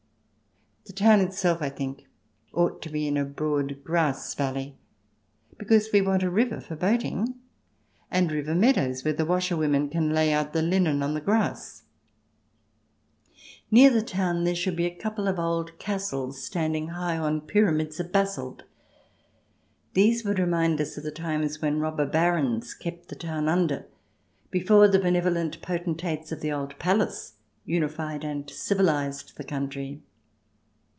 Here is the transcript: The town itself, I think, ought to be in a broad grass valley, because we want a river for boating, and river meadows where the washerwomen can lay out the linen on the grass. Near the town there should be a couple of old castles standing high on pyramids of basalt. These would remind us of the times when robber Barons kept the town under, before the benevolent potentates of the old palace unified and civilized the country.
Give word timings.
The 0.85 0.93
town 0.97 1.21
itself, 1.21 1.61
I 1.61 1.69
think, 1.69 2.07
ought 2.53 2.81
to 2.81 2.89
be 2.89 3.07
in 3.07 3.15
a 3.15 3.23
broad 3.23 3.81
grass 3.83 4.33
valley, 4.33 4.75
because 5.57 5.89
we 5.93 6.01
want 6.01 6.21
a 6.23 6.29
river 6.29 6.59
for 6.59 6.75
boating, 6.75 7.35
and 8.09 8.29
river 8.31 8.53
meadows 8.55 9.03
where 9.05 9.13
the 9.13 9.25
washerwomen 9.25 9.89
can 9.89 10.09
lay 10.11 10.33
out 10.33 10.51
the 10.51 10.61
linen 10.63 11.01
on 11.01 11.13
the 11.13 11.21
grass. 11.21 11.83
Near 13.69 13.89
the 13.89 14.01
town 14.01 14.43
there 14.43 14.55
should 14.55 14.75
be 14.75 14.85
a 14.85 14.93
couple 14.93 15.27
of 15.29 15.39
old 15.39 15.77
castles 15.79 16.43
standing 16.43 16.89
high 16.89 17.17
on 17.17 17.41
pyramids 17.41 17.99
of 18.01 18.11
basalt. 18.11 18.63
These 19.93 20.25
would 20.25 20.39
remind 20.39 20.81
us 20.81 20.97
of 20.97 21.03
the 21.05 21.11
times 21.11 21.61
when 21.61 21.79
robber 21.79 22.07
Barons 22.07 22.73
kept 22.73 23.07
the 23.07 23.15
town 23.15 23.47
under, 23.47 23.85
before 24.49 24.87
the 24.89 24.99
benevolent 24.99 25.61
potentates 25.61 26.31
of 26.33 26.41
the 26.41 26.51
old 26.51 26.77
palace 26.79 27.35
unified 27.65 28.25
and 28.25 28.49
civilized 28.49 29.37
the 29.37 29.45
country. 29.45 30.01